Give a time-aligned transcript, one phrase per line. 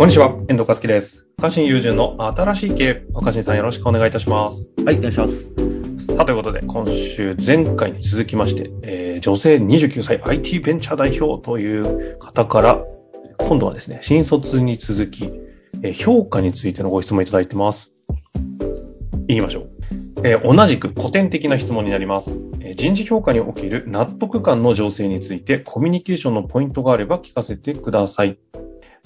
[0.00, 1.26] こんにちは、遠藤和樹です。
[1.36, 3.06] 若新友人の新しい経営。
[3.12, 4.70] 若新さんよろしくお願いいたします。
[4.82, 5.52] はい、お願いします。
[6.06, 12.82] さあ、ということで、今週、前回に続きまして、えー女性29歳 IT ベンチャー代表という方から、
[13.40, 15.30] 今度はですね、新卒に続き、
[15.82, 17.90] えー評価についてのご質問いただいてます。
[19.28, 19.70] いきましょう。
[20.24, 22.42] えー同じく古典的な質問になります。
[22.60, 28.38] えー人事評価における納得感の情勢について、コミュニケーションのポイントがあれば聞かせてください。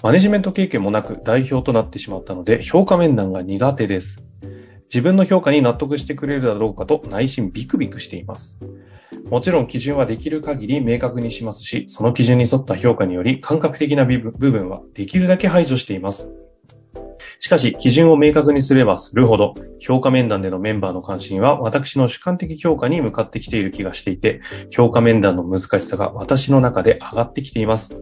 [0.03, 4.23] マネジメント経験もなく代表となってしまったので、評価面談が苦手です。
[4.85, 8.59] 自分の評価に納得してくれるだろうかと内心ビクビクしています。
[9.29, 16.31] もちろん基準はできる限り明確にしますし、その基準に沿った評価により感覚的な部分はできるだけ排除しています。
[17.39, 27.97] しかし、基準を明確にすればするほど、評価面談でのメンバーの関心は私の主観的評価に向かってきている気がしていて、評価面談の難しさが私の中で上がってきています。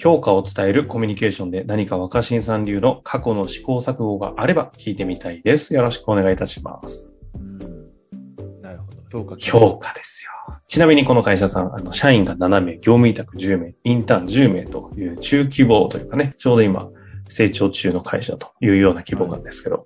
[0.00, 5.74] 評価を伝えるコミュニケーションで何か若新さん流の過去の試行錯誤があれば聞いてみたいです。
[5.74, 7.10] よろしくお願いいたします。
[7.34, 8.62] うん。
[8.62, 9.02] なるほど。
[9.10, 10.30] 評価評価ですよ。
[10.68, 16.88] ちなみにこの会社さん、あの、社員が7名、業務委託10名、インターン10名という中規模というかね、ちょうど今、
[17.28, 19.84] 成長中の会社というような規模なんですけど、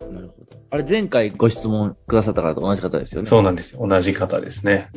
[0.00, 0.58] なるほど。
[0.68, 3.28] あれ、前回ご質問くださった方と同じ方ですよね。
[3.30, 3.88] そうなんですよ。
[3.88, 4.90] 同じ方ですね。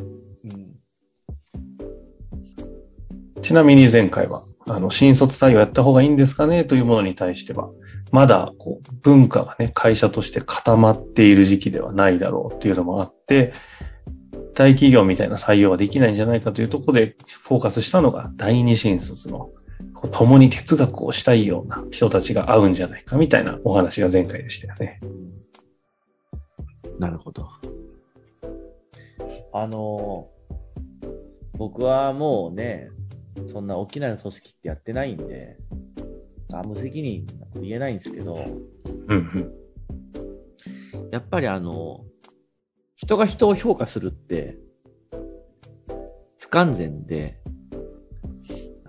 [3.41, 7.69] ちなみに前回は、あの、新卒採用やった方がいいんですかねというものに対しては、
[8.11, 13.53] まだ、こう、文化がね、会社として固まっている時期ではないだろうっていうのもあって、
[14.53, 19.49] 大企業みたいな採用はできないんじゃないかというところでフォーカスしたのが第二新卒の、
[19.93, 24.99] こう共に哲学をしたいような人たちが合うんじゃないかみたいなお話が前回でしたよね。
[26.99, 27.47] なるほど。
[29.53, 30.41] あのー
[31.61, 32.89] 僕はもうね、
[33.51, 35.57] そんな大きな組織ってやってないんで、
[36.53, 38.37] あ無責任なこと言えないんですけど。
[41.11, 42.05] やっぱりあの、
[42.95, 44.57] 人が人を評価するって、
[46.37, 47.37] 不完全で、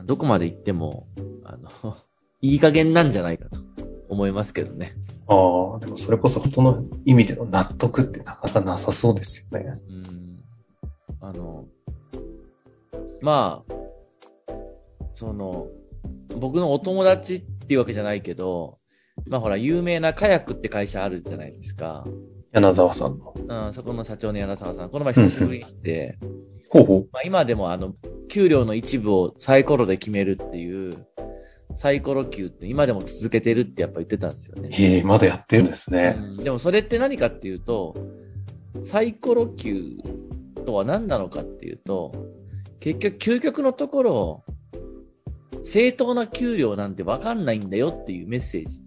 [0.04, 1.06] どこまで行っても、
[1.44, 1.96] あの、
[2.40, 3.60] いい加減なんじゃないかと
[4.08, 4.94] 思いますけどね。
[5.28, 9.72] ああ、でもそれこそ本当の意味での納得ってなかなかなさそうですよね。
[9.88, 10.44] うん。
[11.20, 11.66] あの、
[13.20, 13.74] まあ、
[15.14, 15.66] その、
[16.38, 18.78] 僕のお友達っていうわけじゃないけど、
[19.26, 22.04] まあほら、有名なカヤックって会社あるじゃないですか。
[22.52, 23.34] 柳沢さんの。
[23.34, 24.90] うん、そこの社長の柳沢さん。
[24.90, 26.18] この前久しぶりに来て、
[26.68, 27.08] ほうほう。
[27.12, 27.94] まあ、今でもあの、
[28.28, 31.06] 給料の一部をサイコロで決めるっていう、
[31.74, 34.70] サイコロ給って今でも続けてるってやっぱ言ってたんですよね。
[34.72, 36.16] ええまだやってるんですね。
[36.18, 37.94] うんでもそれって何かっていうと、
[38.82, 39.96] サイコロ給
[40.66, 42.12] とは何なのかっていうと、
[42.80, 44.44] 結局究極のところ、
[45.62, 48.80] 正当な給料なんてわかんないんだよっていうメッセージ。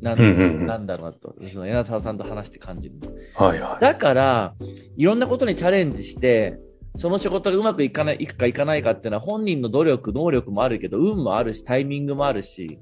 [0.00, 2.94] なんなんだろうなと、その柳沢さんと話して感じる。
[3.34, 3.82] はいはい。
[3.82, 4.54] だから、
[4.96, 6.58] いろんなことにチャレンジして、
[6.96, 12.78] その仕事がうまくいかない、いくかいかないかっていうのは本人の努力、能力もあるけど、運もあるし、タイミングもあるし、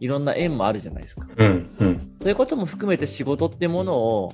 [0.00, 1.28] いろんな縁もあるじゃないですか。
[1.36, 2.16] うん、うん。
[2.20, 4.32] そういうことも含めて仕事ってものを、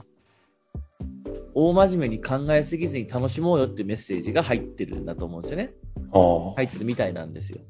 [1.55, 5.73] 大真面目に考えすぎずに楽しもうよっていうメッセージが入ってるんだと思うんですよね。
[6.13, 7.61] 入ってるみたいなんですよ。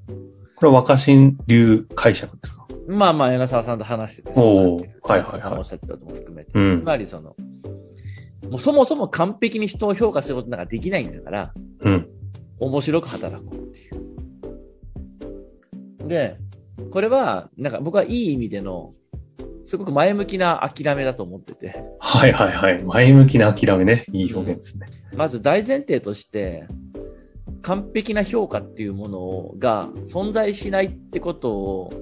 [0.67, 2.67] れは若新流解釈ですか？
[2.87, 6.51] まあまあ、柳沢さんと話してて、そうはいはいはいおっしゃってたことも含めて。
[6.55, 6.85] うんつ。
[6.85, 7.37] まりその、
[8.51, 12.09] もうそもそも完璧に人を評価することなんかできないんだから、うん。
[12.59, 13.91] 面白く働こうってい
[16.05, 16.09] う。
[16.09, 16.37] で、
[16.91, 18.93] これは、なんか僕はいい意味での、
[19.65, 22.85] すごく前向きな諦めだと思ってて、はいはいはい。
[22.85, 24.05] 前向きな諦めね。
[24.13, 24.89] いい表現ですね。
[25.15, 26.67] まず大前提として、
[27.63, 31.93] 完璧な評価っていうものが存在しないってことを、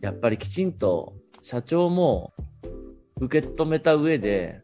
[0.00, 2.32] やっぱりきちんと社長も
[3.20, 4.60] 受け止めた上で、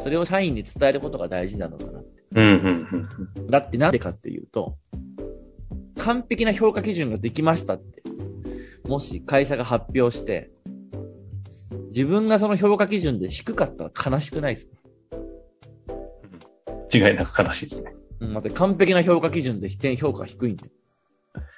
[0.00, 2.02] それを社員に伝えることが大事なのかな。
[2.36, 3.46] うん、うん、うん。
[3.46, 4.76] だってなんでかっていうと、
[5.98, 8.02] 完璧な評価基準ができましたって、
[8.88, 10.50] もし会社が発表して、
[11.94, 14.72] 自分がその評価基準で低かったら悲しくないですか？
[16.92, 17.94] 違いなく悲しいですね。
[18.20, 20.70] うん、また完璧な評価基準で点評価が低いんだよ。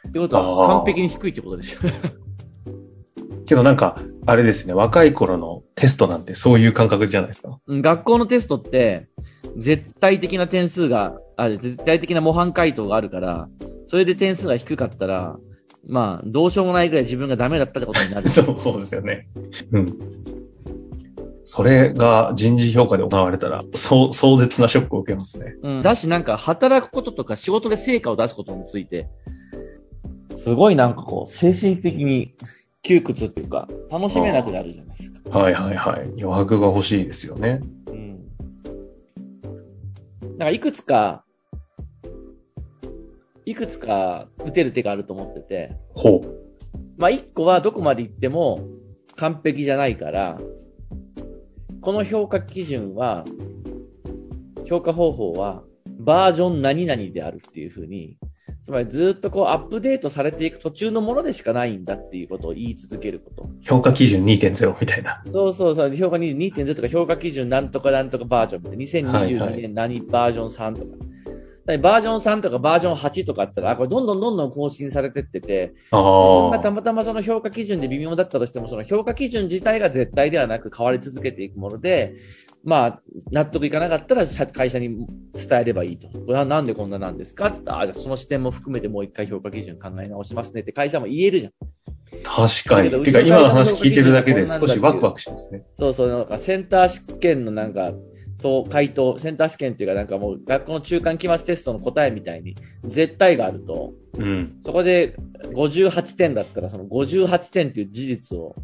[0.08, 1.78] ってことは、完璧に低いってことでしょ。
[3.46, 4.74] けどなんか、あれですね。
[4.74, 7.58] 若い頃のテストなんてそういう感覚じゃないですか？
[7.66, 9.08] うん学校のテストって、
[9.56, 13.48] 絶対的な点数が、あ、絶対的な模範回答があるから、
[13.86, 15.38] それで点数が低かったら、
[15.88, 18.28] まあ、どうしようもないぐらい自分がダメだったってことになる。
[18.28, 19.28] そう、そうですよね。
[19.72, 19.98] うん。
[21.44, 25.54] それが人事評価で行われたら、そう、壮絶なショックを受けますね。
[25.62, 25.82] うん。
[25.82, 29.08] だしなんか、働くこととか仕事で成果を出すことについて、
[30.36, 32.34] すごいなんかこう、精神的に
[32.82, 35.38] 窮屈っていうか、楽しめなくなるじゃないですか。
[35.38, 36.08] はいはいはい。
[36.20, 37.60] 余白が欲しいですよね。
[37.86, 38.18] うん。
[40.30, 41.24] なんかいくつか、
[43.46, 46.46] いくつか打てる手があると思ってて、ほう。
[46.98, 48.66] まあ一個はどこまで行っても
[49.14, 50.40] 完璧じゃないから、
[51.80, 53.24] この評価基準は、
[54.66, 55.62] 評価方法は
[56.00, 58.18] バージョン何々であるっていうふうに、
[58.64, 63.48] つまりずっとこうアップデートされていく途中のものでしかないんだっていうことを言い続けること。
[63.62, 65.22] 評価基準2.0みたいな。
[65.24, 69.12] そうそうそう、評価2.0とか評価基準なんとかなんとかバージョンみたいな。
[69.12, 70.86] はいはい2022年何バージョン3とか。
[70.86, 71.05] だから
[71.66, 76.70] バージョン3とかバージョン8とかあったら、あこれどんどんどんどん更新されてってて、あ自分がたあ。
[76.70, 82.14] またまその評価基準で微妙だったとしても、その評価基準自体が絶対ではなく変わり続けていくもので、
[82.62, 86.08] まあ、納得いかなかったら社会社に伝えればいいと。
[86.08, 91.52] これはなんでこんななんですかって言ったら、あじゃあその視点も含めてもう一回評価基準考え直しますねって会社も言えるじゃん。
[92.24, 93.04] 確かに。
[93.04, 95.64] てか今の話聞いてるだけで少しワクワクしますね。
[95.74, 97.92] そうそう、なんかセンター試験のなんか、
[98.38, 104.60] と回答、センター試験っていうかなんかもう学校の中間期末テストの答えみたいに絶対があると、うん。
[104.64, 105.16] そこで
[105.54, 108.56] 58点だったらその58点っていう事実を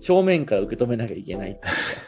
[0.00, 1.58] 正面から受け止めなきゃいけない。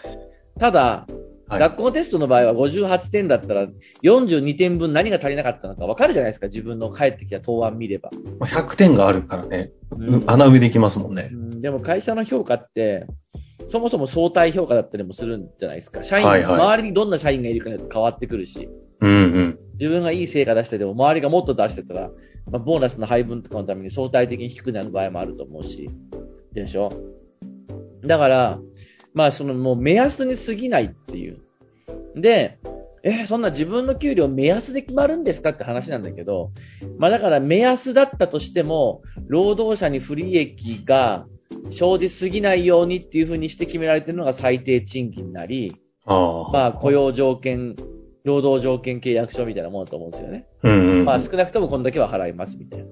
[0.59, 1.07] ただ、
[1.47, 1.61] はい。
[1.61, 3.67] 学校のテストの場合は58点だったら
[4.03, 6.47] 42点分何が足りなかったのか分かるじゃないですか。
[6.47, 8.11] 自分の帰ってきた答案見れば。
[8.39, 9.71] まあ100点があるからね。
[9.91, 11.37] うんう穴埋めできますもんねう。
[11.37, 13.07] んでも会社の評価って、
[13.67, 16.05] そもそも相対評価だったりもするんじゃないですか。
[16.05, 18.69] 社員、はいはい周りにどんな社員がいるかによって変わってくるし、
[19.01, 19.59] うんうん。
[19.75, 22.11] 自分がいい成果出してても周りがもっと出してたら、
[22.51, 25.91] まあ、ボーナスの配分とかのために相対的に低くなる場合もあると思うし、
[26.53, 26.93] でしょ？
[28.05, 28.59] だから、
[29.15, 31.39] まあそのもう目安に過ぎないっていう。
[32.15, 32.59] で、
[33.03, 36.53] え、そんな自分の給料目安で決まるんですかって話なんだけど、
[36.99, 41.27] まあだから目安だったとしても、労働者に不利益が
[41.71, 45.77] 生じすぎないようにっていうふうにして決められてるのが最低賃金になり、
[46.07, 46.53] ああ。
[46.53, 47.77] まあ雇用条件、
[48.25, 50.47] 労働条件契約書みたいなものだと思うんですよね。
[50.63, 51.05] うんうん。
[51.05, 52.87] まあ少なくともこんだけは払いますみたいな。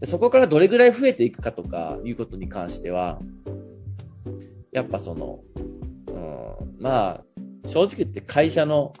[0.00, 3.20] でそこからどれぐらい増えていくかとかいうことに関しては、
[4.72, 5.40] やっぱその、
[6.06, 7.22] うん、ま
[7.64, 8.94] あ、正直言って会社の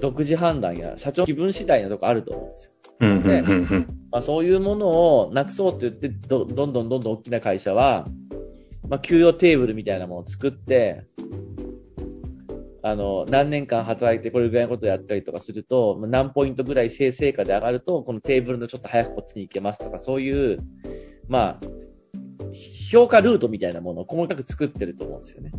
[0.00, 2.72] 独自判断や社長気分次第なとこあると思うんですよ。
[3.02, 3.34] うんうんうんう
[3.76, 3.86] ん。
[4.10, 4.88] まあそういうもの
[5.18, 8.06] をなくそうと言ってど、どんどんどんどん大きな会社は、
[8.88, 11.04] まあ給与テーブルみたいなものを作って、
[12.84, 20.58] あの、何年間働いてこれぐらいのことをやったりとかすると、何ポイントぐらい成成果で上がると、このテーブルのちょっと早くこっちに行けますとか、そういう、
[21.28, 21.60] まあ、
[22.90, 25.52] 評価ルートみたいなものを細かく作ってると思うんですよね。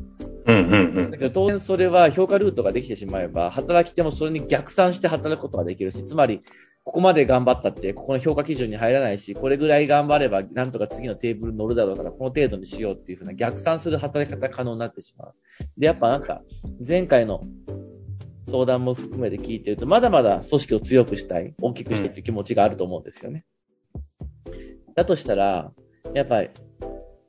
[0.45, 6.41] うんうんだけど当然それは評価ルートができてしまえば、働き手もそれに逆算して働くことができるし、つまり、
[6.85, 15.33] ここまで頑張ったって、ここの評価基準に入らないし、これぐらい頑張れば、なんとか次のテーブルに乗るだろうから、この程度にしようっていうふうな逆算する働き方が可能になってしまう。
[15.77, 16.41] で、やっぱなんか、
[16.85, 17.45] 前回の
[18.49, 23.45] 相談も含めて聞いてると、まだまだ組織を強くしたい、大きくしたいっていう気持ちがあると思うんですよね。
[24.93, 25.71] だとしたら、
[26.13, 26.49] やっぱり、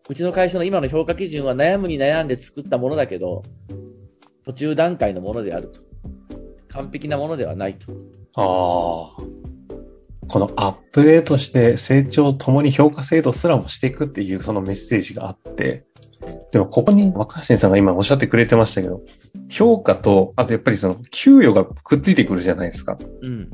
[0.09, 3.43] うちの会社の今の評価基準は悩むに悩んで作ったものだけど、
[4.45, 5.81] 途中段階のものであると。
[6.69, 7.93] 完璧なものではないと。
[8.35, 9.23] ああ。
[10.29, 15.85] このアップデートして成長ともに評価制度すらもしていくっていうそのメッセージがあって、
[16.53, 19.03] でもここに若新さんが今おっしゃってくれてましたけど、
[19.49, 22.99] 評価と、あとやっぱりその給与がくっついてくるじゃないですか。
[23.23, 23.51] うん。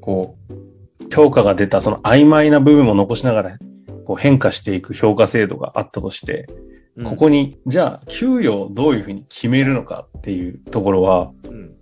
[0.00, 3.58] こう、評価が出たその曖昧な部分も残しながら、
[4.06, 11.74] こう変化していく評価制度があったとして、うんここに、じゃあ、給与をどういうふうに決めるのかっていうところは、うん。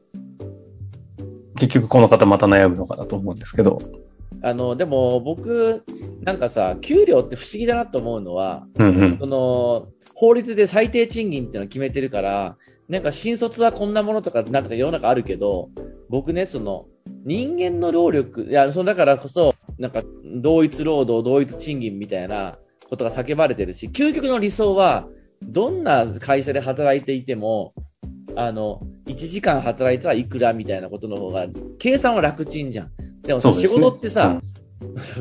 [1.54, 3.80] 結局この方また悩むのかなと思うんですけど。
[4.42, 5.84] あの、でも僕、
[6.22, 9.18] なんかさ、給料って不思議だなと思うのは、うんうん。
[9.20, 12.56] その、法律で最低賃金っていうのを決めてるから、
[12.88, 15.70] なんか新卒はこんなものとか、なんか世の中あるけど、
[16.08, 16.86] 僕ね、その、
[17.24, 25.08] 人間の労力、いや、そのだからこそ、なんか、同一労働、同一賃金みたいなことが叫ばれてるし、究極の理想は、
[25.42, 27.74] どんな会社で働いていても、
[28.36, 31.46] あの、1時間働いたらいくらみたいなことの方が、
[31.78, 32.90] 計算は楽ちんじゃん。
[33.22, 34.40] でも仕事ってさ、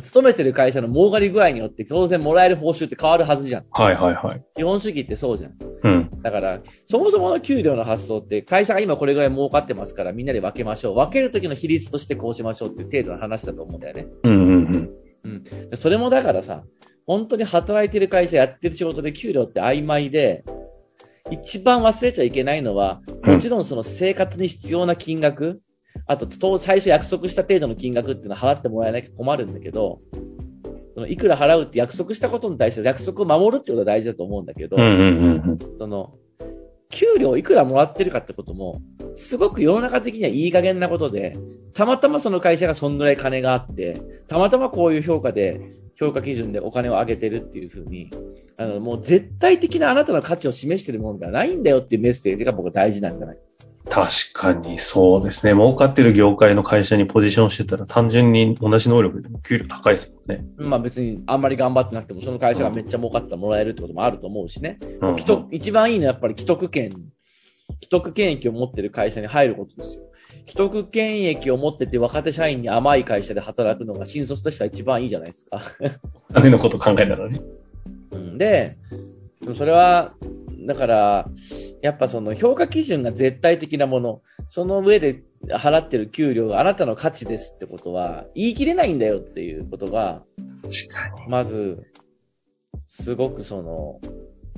[0.01, 3.65] 勤めてる会社の儲かり具合によって当然もらえる報酬って変わるはずじゃん。
[3.72, 4.43] はいはいはい。
[4.55, 5.53] 基本主義ってそうじゃん。
[5.83, 6.21] うん。
[6.21, 10.95] だから、そもそもの給料の発想って、会社が今これぐらい儲かってますから、みんなで分けましょう。
[10.95, 14.07] 分ける時の比率としてこうしましょうっていう程度の話だと思うんだよね。
[14.23, 14.89] うんうん
[15.23, 15.77] うん。
[15.77, 16.63] それもだからさ、
[17.05, 20.45] 本当に働いてる会社やってる仕事で給料って曖昧で、
[21.31, 25.61] 一番忘れちゃいけないのは、もちろんその生活に必要な金額、
[26.07, 30.01] あと、と最初約束した程度の金額っていうのは払ってもらえなきゃ困るんだけど、
[30.93, 36.13] そのいくら払うって約束したことに対して約束を守るってことが大事だと思うんだけど、うんうんうんその、
[36.89, 38.81] 給料いくらもらってるかってことも、
[39.15, 41.38] すごく世の中的にはいい加減なことで、
[41.73, 45.59] たまたまその会社がそんぐらい金があって、たまたまこういう評価で、
[45.95, 48.12] 評価基準でお金を上げてるっていうふうに、
[48.57, 53.38] あの、もう絶対的なあなたの価値を示してるものではないんだよっていうメッセージが僕は大事なんじゃない
[53.89, 55.53] 確かにそうですね。
[55.53, 60.45] 儲かってる業界の会社にポジションしてたら単純に同じ能力でも給料高いですもんね。
[60.57, 64.79] まあ別にあんまり頑張ってなくても、その会社がめっちゃ儲かったらもらえるってこともあると思うしね。
[65.01, 65.15] うん
[65.51, 66.91] 一番いいのはやっぱり既得権、
[67.81, 70.03] 既得権益を持ってる会社に入ることですよ。
[70.45, 75.61] 既得権益を持ってて若手社員に甘い会社で働くのが新卒としては一番いいじゃないですか。
[76.31, 77.41] お金のこと考えたらね。
[78.11, 78.77] うんで、
[79.53, 80.13] それは、
[80.65, 81.29] だから、
[81.82, 90.24] やっぱその評価基準が絶対的なもの、その上で払ってる給料があなたの価値ですってことは、言い切れないんだよっていうことが。
[91.27, 91.84] まず、
[92.88, 94.00] すごくその、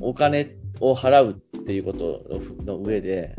[0.02, 2.24] お金を払うっていうこと
[2.64, 3.36] の上で、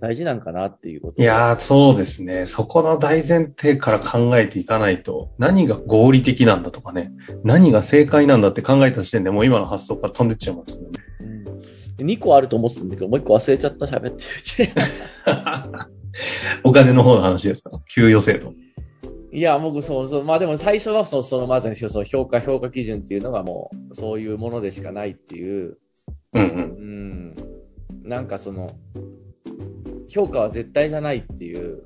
[0.00, 1.20] 大事なんかなっていうこと。
[1.22, 2.46] いやー、そうですね。
[2.46, 7.12] そこの大前提から考えていかないと、何が合理的なんだとかね、
[7.44, 10.88] 何が正解なんだって考えた時点でもう今の発想から飛んでっちゃいますよね。
[11.98, 14.68] うん、2個あると思ってたんだけど、もう1個忘れちゃった喋ってるうちに。
[16.64, 17.80] お金の方の話ですか？
[17.94, 18.54] 給与制度。
[19.30, 25.76] いや、僕、そうそう、まあでも最初はその、そのまずにそう評価、評価基準っていうのがもう、そういうものでしかないっていう、
[26.32, 26.44] うんう。
[26.44, 27.36] うんん、
[28.04, 28.70] なんかその、
[30.08, 31.82] 評価は絶対じゃないっていう、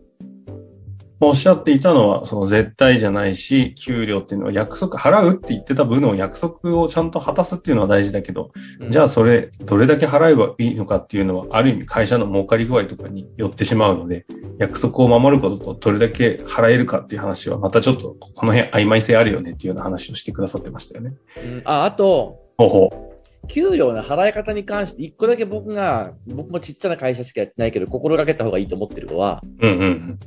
[1.24, 8.50] おっしゃっていたのは、その絶対じゃないし、給料っていうのは約束、払うって言ってた分の約束をちゃんと果たすっていうのは大事だけど、
[8.90, 14.26] じゃあそれ、どれだけ払えばいいのかっていうのは、ある意味会社の儲かり具合とかによってしまうので、
[14.58, 21.14] 約束を守ることとどれだけ払えるかっていう話は、またちょっとこの辺曖昧性あるよねっていうような話をしてくださってましたよね。
[21.36, 21.62] うん。
[21.64, 23.11] あ、あと、ほうほ
[23.48, 29.68] 給料の払い方に関して、一個だけ僕が、僕もちっちゃな会社しかやってないけど、心がけた方がいいと思ってるのは、う。
[29.68, 30.18] うんうん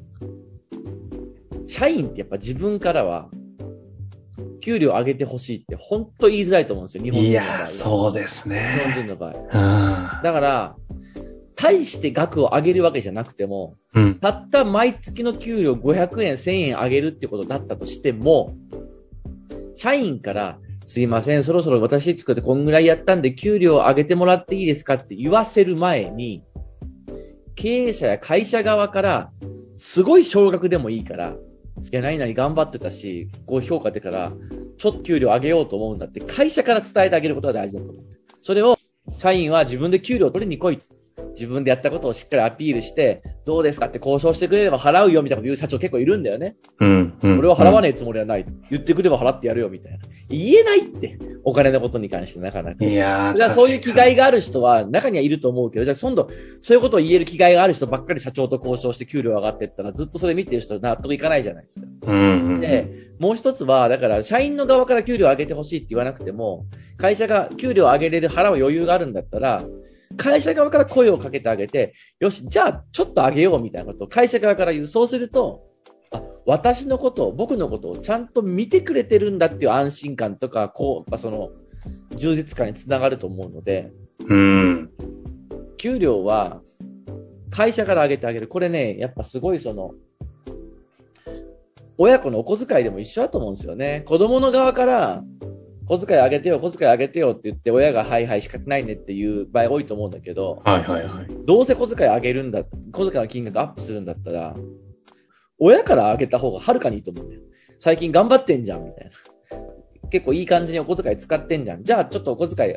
[1.68, 3.30] 社員ってやっぱ自分からは、
[4.62, 7.58] 給料上げてほしいって本当言いづらいと思うんですよ、日本人の場合は。
[7.60, 8.94] やー、そうです日本ね。
[8.94, 9.32] 人の場合。
[9.32, 10.76] うんだから、
[11.56, 14.16] 大して額を上げるわけじゃなくても、うん。
[14.20, 18.56] たった毎月の給料500円、1000円上げるってことだったとしても、
[19.74, 26.44] 社員から、すいません、そろそろ私ってことでこんぐらいやったんで給料上げてもらっていいですかって言わせる前に、
[27.56, 29.32] 経営者や会社側から、
[29.74, 31.36] すごい少額でもいいから、い
[31.92, 34.34] や、何々頑張ってたし、高評価出たから、
[34.78, 38.04] ちょっと給料上げようと思うんだって、会社から伝えてあげることが大事だと思う。
[38.42, 38.78] それを、
[39.18, 40.78] 社員は自分で給料を取りに来い。
[41.36, 46.56] 自分でやったことをしっかりアピールして、どうですかって交渉してくれれば払うよみたいなこと言う社長結構いるんだよね。
[46.80, 47.14] うん。
[47.22, 47.40] うん。
[47.40, 48.52] 俺は払わねねえつもりはないと。
[48.72, 50.00] 言ってくれば払ってやるよみたいな。
[50.30, 51.20] 言えないって。
[51.44, 52.84] お金のことに関してなかなか。
[52.84, 53.38] いやー。
[53.38, 54.26] じゃあそういう気概が。
[54.26, 56.30] がある人は中にはいると思うけど、じゃあ今度、
[56.62, 61.88] そういうことを言える気概がある人ばっかり社長と交渉して給料上がっていったらずっとそれ見てる人納得いかないじゃないですか。
[62.02, 62.20] うん
[62.56, 62.60] うん。
[62.60, 66.66] で、もう一つは、だから、社員の側から給料上げてほしいって言わなくても、
[66.98, 69.64] 会社が給料上げれる、払う余裕があるんだったら、
[70.18, 74.88] 会社側から声をかけてあげて、よし、じゃあ、ちょっと上げようみたいなことを会社側から言う。
[74.88, 75.64] そうすると、
[76.12, 81.50] あ、私のことを、僕のことをちゃんと見てくれてるんだっていう安心感とか、こう、やっぱその、
[82.18, 83.92] 充実感につながると思うので、
[84.28, 84.90] うん。
[85.78, 86.62] 給料は、
[87.50, 88.48] 会社から上げてあげる。
[88.48, 89.92] これね、やっぱすごいその、
[91.98, 94.04] 親子のお小遣いでも一緒だと思うんですよね。
[94.06, 95.24] 子供の側から、
[95.88, 101.28] 小遣い上げてよ、小遣い上げてよって言って、親がはいはい仕方ないねっていう場合多いと思うんだけど、はいはいはい。
[101.46, 104.56] どうせ小遣い上げるんだ、小遣いの金額アップするんだったら、
[105.60, 107.42] 親から上げた方がはるかにいいと思うんだよ。
[107.80, 109.12] 最近頑張ってんじゃん、みたいな。
[110.10, 111.84] 結構いい感じにお小遣い使ってんじゃん。
[111.84, 112.74] じゃあちょっとお小遣い、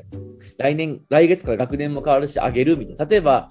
[0.59, 3.05] 来年、来月から学年も変わるし上げるみたいな。
[3.07, 3.51] 例えば、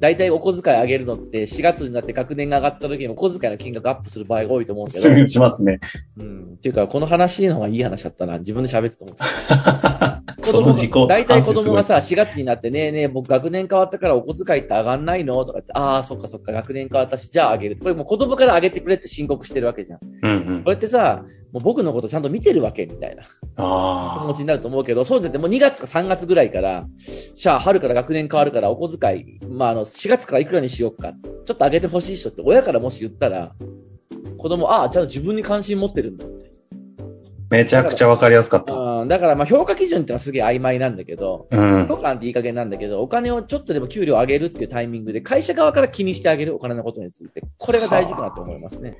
[0.00, 5.02] 大体お小遣い上げるのって4月になって学年が上がった時にお小遣いの金額アップする場合が多いと思うんだけど。
[5.02, 5.80] すぐしますね。
[6.16, 6.54] うん。
[6.54, 8.38] っていうか、この話の方がいい話だったな。
[8.38, 9.24] 自分で喋ってたと思って。
[10.52, 17.76] 子その供自己大体子供が反さ、4月になってねえねえ、僕学年変わったからお小遣いって上がんないのとか言って、ああ、そっかそっか、学年変わったし、じゃあ上げる。
[17.80, 20.00] これもう子供から上げてくれって申告してるわけじゃん。
[20.00, 23.64] 省うんこれってさ、もう僕のことちゃんと見てるわけみたいなうん。
[23.64, 26.86] あ気持ちになると思うけど、そうじゃなくてもう2月か3月ぐらいから、
[27.34, 31.12] じゃあ春から学年変わるからお小遣い、まああの、4月からいくらにしようか。
[31.12, 33.54] ちょっと上げてほしい人って親からもし言ったら、
[34.38, 36.26] 子供、ああ、ちゃんと自分に関心持ってるんだ。
[37.50, 38.74] めちゃくちゃわかりやすかった。
[38.74, 41.86] うん、だからまあ評価基準ってのはすげえ曖昧なんだけど、うん。
[41.88, 48.98] 評価なんていい加減なんだけど、お金をちょっとでも給料上げるっていうタイミングで会社側から気にしてあげるお金のことについて、これが大事かなと思いますね。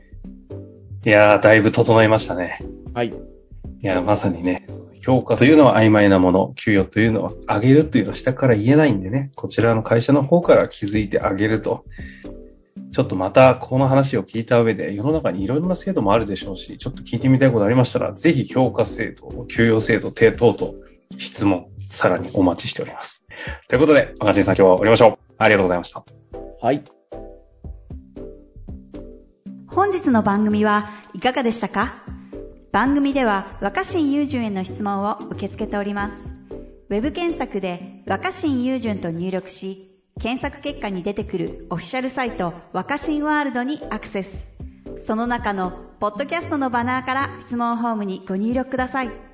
[1.05, 2.65] いやー、だいぶ整いましたね。
[2.95, 3.09] はい。
[3.09, 3.13] い
[3.83, 4.67] や、まさにね、
[5.03, 11.85] 評価というのは曖昧なもの、給与というのは上げるというのは下から言えないんでね、こちらの会社の方から気づいてあげると。
[12.99, 20.75] ちょっとまたこの話を聞いた上で、世の中にいろんな制度もあるでしょうし、ちょっと聞いてみたいことありましたら、ぜひ評価制度、給与制度、等々と
[21.17, 23.25] 質問、さらにお待ちしております。
[23.69, 25.33] ということで、若新さん今日は終わりましょう。
[25.39, 26.05] ありがとうございました。
[26.61, 26.83] はい。
[29.69, 32.03] 本日の番組はいかがでしたか？
[32.73, 36.29] 番組では若新雄純への質問を受け付けております。
[36.89, 39.88] ウェブ検索で若新雄純と入力し、
[40.19, 44.51] 検索結果に出てくるオフィシャルサイト若新ワールドにアクセス。
[44.99, 45.71] その中の
[46.01, 49.28] ポッドキャストのバナーから質問ホームにご入力ください。